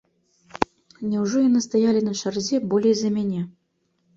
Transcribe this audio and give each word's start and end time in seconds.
Няўжо 1.09 1.37
яны 1.49 1.61
стаялі 1.67 2.01
на 2.07 2.17
чарзе 2.23 2.61
болей 2.73 2.95
за 3.03 3.09
мяне? 3.19 3.41